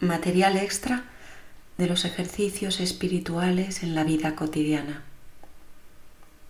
[0.00, 1.04] material extra
[1.76, 5.02] de los ejercicios espirituales en la vida cotidiana.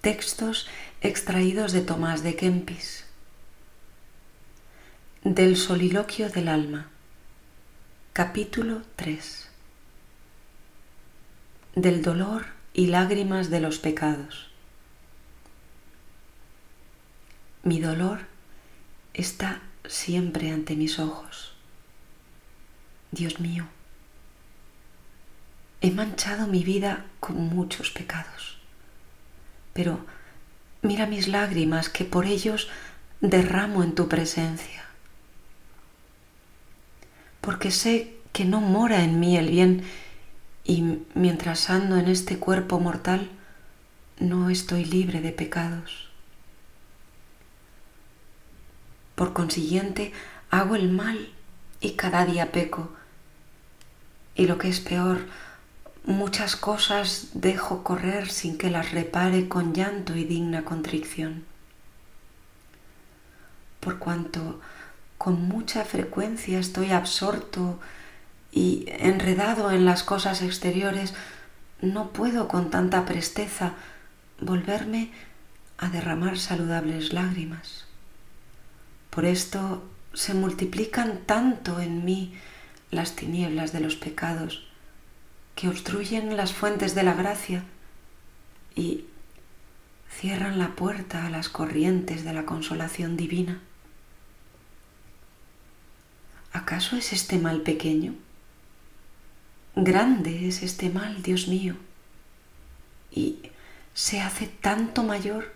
[0.00, 0.66] Textos
[1.00, 3.04] extraídos de Tomás de Kempis.
[5.22, 6.88] Del soliloquio del alma.
[8.12, 9.48] Capítulo 3.
[11.76, 14.48] Del dolor y lágrimas de los pecados.
[17.62, 18.20] Mi dolor
[19.14, 21.55] está siempre ante mis ojos.
[23.16, 23.64] Dios mío,
[25.80, 28.58] he manchado mi vida con muchos pecados,
[29.72, 30.04] pero
[30.82, 32.68] mira mis lágrimas que por ellos
[33.22, 34.84] derramo en tu presencia,
[37.40, 39.84] porque sé que no mora en mí el bien
[40.62, 43.30] y mientras ando en este cuerpo mortal
[44.18, 46.10] no estoy libre de pecados.
[49.14, 50.12] Por consiguiente,
[50.50, 51.30] hago el mal
[51.80, 52.90] y cada día peco.
[54.36, 55.26] Y lo que es peor,
[56.04, 61.44] muchas cosas dejo correr sin que las repare con llanto y digna contrición.
[63.80, 64.60] Por cuanto
[65.18, 67.80] con mucha frecuencia estoy absorto
[68.52, 71.14] y enredado en las cosas exteriores,
[71.80, 73.72] no puedo con tanta presteza
[74.40, 75.10] volverme
[75.78, 77.86] a derramar saludables lágrimas.
[79.10, 79.82] Por esto
[80.14, 82.34] se multiplican tanto en mí
[82.96, 84.66] las tinieblas de los pecados
[85.54, 87.64] que obstruyen las fuentes de la gracia
[88.74, 89.04] y
[90.10, 93.60] cierran la puerta a las corrientes de la consolación divina.
[96.52, 98.14] ¿Acaso es este mal pequeño?
[99.74, 101.76] Grande es este mal, Dios mío,
[103.10, 103.40] y
[103.92, 105.52] se hace tanto mayor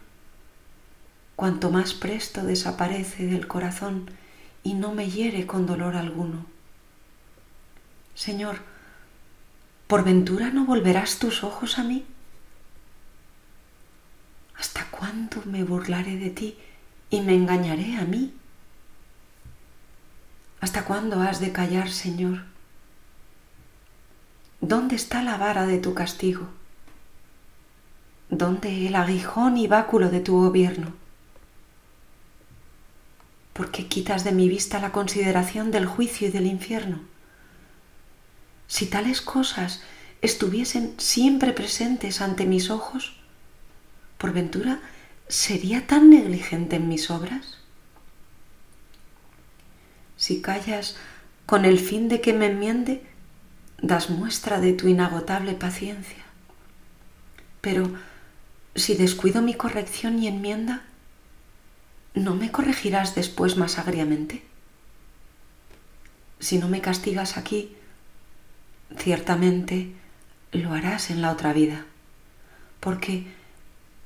[1.37, 4.11] cuanto más presto desaparece del corazón
[4.63, 6.45] y no me hiere con dolor alguno.
[8.15, 8.59] Señor,
[9.87, 12.05] ¿por ventura no volverás tus ojos a mí?
[14.59, 16.59] ¿Hasta cuándo me burlaré de ti
[17.09, 18.35] y me engañaré a mí?
[20.61, 22.45] ¿Hasta cuándo has de callar, Señor?
[24.61, 26.49] ¿Dónde está la vara de tu castigo?
[28.29, 30.93] ¿Dónde el aguijón y báculo de tu gobierno?
[33.55, 37.01] ¿Por qué quitas de mi vista la consideración del juicio y del infierno?
[38.71, 39.83] Si tales cosas
[40.23, 43.17] estuviesen siempre presentes ante mis ojos,
[44.17, 44.79] ¿por ventura
[45.27, 47.59] sería tan negligente en mis obras?
[50.17, 50.97] Si callas
[51.47, 53.03] con el fin de que me enmiende,
[53.83, 56.25] das muestra de tu inagotable paciencia.
[57.61, 57.93] Pero
[58.77, 60.85] si descuido mi corrección y enmienda,
[62.15, 64.45] ¿no me corregirás después más agriamente?
[66.39, 67.77] Si no me castigas aquí,
[68.97, 69.95] ciertamente
[70.53, 71.87] lo harás en la otra vida,
[72.81, 73.27] porque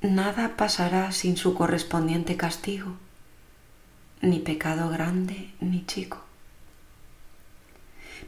[0.03, 2.97] nada pasará sin su correspondiente castigo,
[4.21, 6.25] ni pecado grande ni chico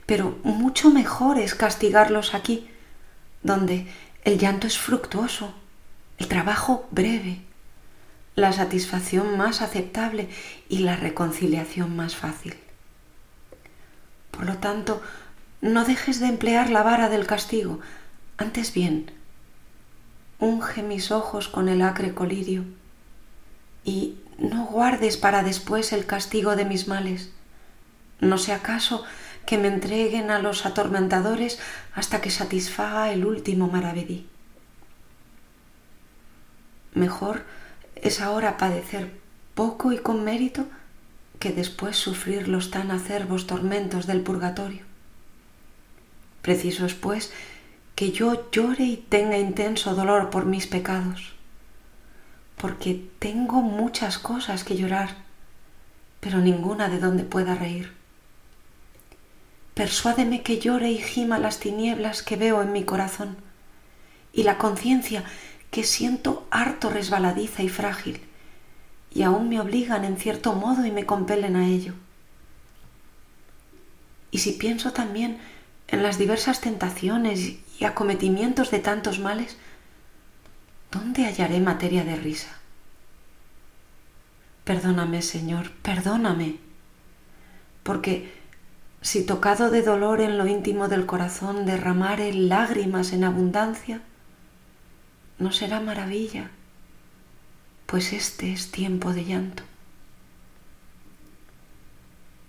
[0.06, 2.68] pero mucho mejor es castigarlos aquí,
[3.42, 3.86] donde
[4.24, 5.52] el llanto es fructuoso,
[6.18, 7.40] el trabajo breve,
[8.36, 10.28] la satisfacción más aceptable
[10.68, 12.54] y la reconciliación más fácil.
[14.30, 15.02] Por lo tanto,
[15.60, 17.80] no dejes de emplear la vara del castigo,
[18.38, 19.10] antes bien,
[20.38, 22.64] unge mis ojos con el acre colirio
[23.84, 27.30] y no guardes para después el castigo de mis males.
[28.20, 29.04] No sea acaso
[29.46, 31.58] que me entreguen a los atormentadores
[31.94, 34.26] hasta que satisfaga el último maravedí.
[36.94, 37.44] Mejor
[37.94, 39.12] es ahora padecer
[39.54, 40.66] poco y con mérito
[41.38, 44.95] que después sufrir los tan acerbos tormentos del purgatorio.
[46.46, 47.32] Preciso es, pues,
[47.96, 51.34] que yo llore y tenga intenso dolor por mis pecados,
[52.56, 55.16] porque tengo muchas cosas que llorar,
[56.20, 57.92] pero ninguna de donde pueda reír.
[59.74, 63.38] Persuádeme que llore y gima las tinieblas que veo en mi corazón
[64.32, 65.24] y la conciencia
[65.72, 68.20] que siento harto resbaladiza y frágil
[69.12, 71.94] y aún me obligan en cierto modo y me compelen a ello.
[74.30, 75.40] Y si pienso también
[75.88, 79.56] en las diversas tentaciones y acometimientos de tantos males,
[80.90, 82.48] ¿dónde hallaré materia de risa?
[84.64, 86.56] Perdóname, Señor, perdóname,
[87.82, 88.32] porque
[89.00, 94.00] si tocado de dolor en lo íntimo del corazón derramare lágrimas en abundancia,
[95.38, 96.50] no será maravilla,
[97.86, 99.62] pues este es tiempo de llanto.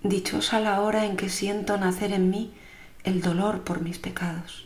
[0.01, 2.53] Dichosa la hora en que siento nacer en mí
[3.07, 4.65] el dolor por mis pecados.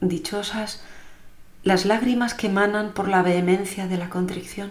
[0.00, 0.82] Dichosas
[1.62, 4.70] las lágrimas que emanan por la vehemencia de la contrición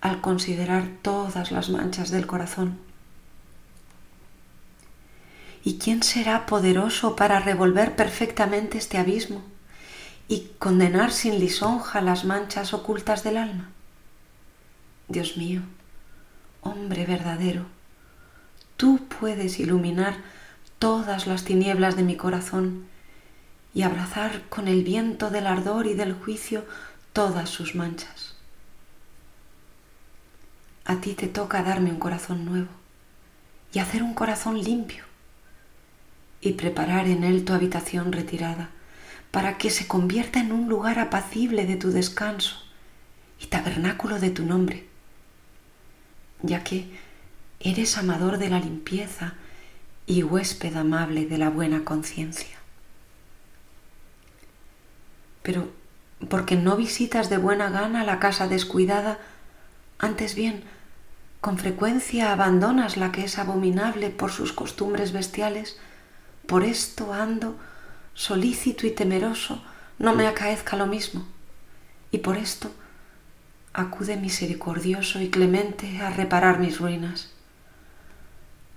[0.00, 2.78] al considerar todas las manchas del corazón.
[5.62, 9.42] ¿Y quién será poderoso para revolver perfectamente este abismo
[10.28, 13.68] y condenar sin lisonja las manchas ocultas del alma?
[15.08, 15.60] Dios mío,
[16.62, 17.66] hombre verdadero,
[18.78, 20.16] tú puedes iluminar
[20.82, 22.86] todas las tinieblas de mi corazón
[23.72, 26.64] y abrazar con el viento del ardor y del juicio
[27.12, 28.34] todas sus manchas.
[30.84, 32.66] A ti te toca darme un corazón nuevo
[33.72, 35.04] y hacer un corazón limpio
[36.40, 38.70] y preparar en él tu habitación retirada
[39.30, 42.56] para que se convierta en un lugar apacible de tu descanso
[43.40, 44.88] y tabernáculo de tu nombre,
[46.42, 46.88] ya que
[47.60, 49.34] eres amador de la limpieza
[50.06, 52.58] y huésped amable de la buena conciencia.
[55.42, 55.68] Pero,
[56.28, 59.18] porque no visitas de buena gana la casa descuidada,
[59.98, 60.64] antes bien,
[61.40, 65.76] con frecuencia abandonas la que es abominable por sus costumbres bestiales,
[66.46, 67.56] por esto ando
[68.14, 69.62] solícito y temeroso,
[69.98, 71.26] no me acaezca lo mismo.
[72.10, 72.70] Y por esto
[73.72, 77.30] acude misericordioso y clemente a reparar mis ruinas.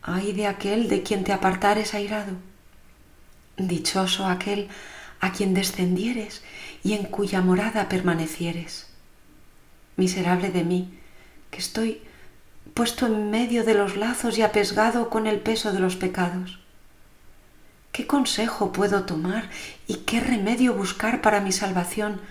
[0.08, 2.34] Ay de aquel de quien te apartares airado.
[3.58, 4.68] Dichoso aquel
[5.20, 6.44] a quien descendieres
[6.84, 8.86] y en cuya morada permanecieres.
[9.98, 11.00] Miserable de mí,
[11.50, 12.04] que estoy
[12.76, 16.60] puesto en medio de los lazos y apesgado con el peso de los pecados.
[17.92, 19.50] ¿Qué consejo puedo tomar
[19.88, 22.22] y qué remedio buscar para mi salvación,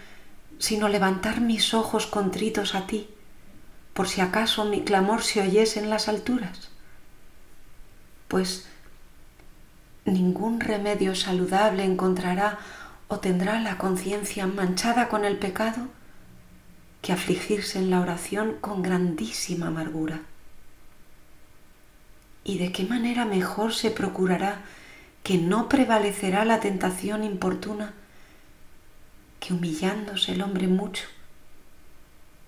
[0.61, 3.09] sino levantar mis ojos contritos a ti,
[3.95, 6.74] por si acaso mi clamor se oyese en las alturas?
[8.35, 8.67] Pues
[10.05, 12.59] ningún remedio saludable encontrará
[13.07, 15.87] o tendrá la conciencia manchada con el pecado
[17.01, 20.23] que afligirse en la oración con grandísima amargura.
[22.43, 24.63] ¿Y de qué manera mejor se procurará
[25.23, 27.95] que no prevalecerá la tentación importuna
[29.39, 31.05] que humillándose el hombre mucho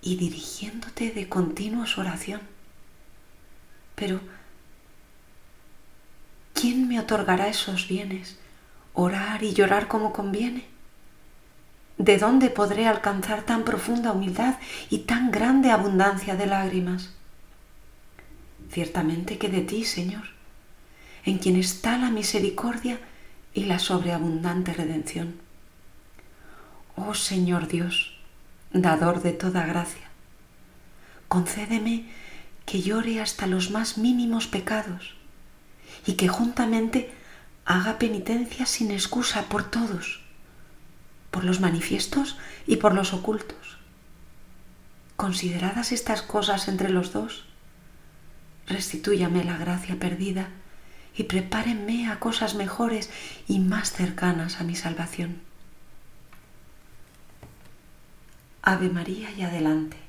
[0.03, 2.41] y dirigiéndote de continuo su oración?
[3.95, 4.19] Pero,
[6.57, 8.39] ¿quién me otorgará esos bienes?
[8.95, 10.65] Orar y llorar como conviene.
[11.99, 14.57] ¿De dónde podré alcanzar tan profunda humildad
[14.91, 17.11] y tan grande abundancia de lágrimas?
[18.71, 20.31] Ciertamente que de ti, Señor,
[21.25, 22.99] en quien está la misericordia
[23.53, 25.37] y la sobreabundante redención.
[26.97, 28.19] Oh Señor Dios,
[28.73, 30.09] dador de toda gracia,
[31.29, 32.07] concédeme
[32.65, 35.16] que llore hasta los más mínimos pecados
[36.05, 37.13] y que juntamente
[37.65, 40.21] haga penitencia sin excusa por todos,
[41.31, 43.79] por los manifiestos y por los ocultos.
[45.17, 47.45] Consideradas estas cosas entre los dos,
[48.67, 50.49] restitúyame la gracia perdida
[51.17, 53.11] y prepárenme a cosas mejores
[53.49, 55.41] y más cercanas a mi salvación.
[58.63, 60.06] Ave María y adelante.